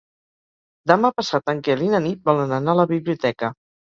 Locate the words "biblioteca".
2.93-3.51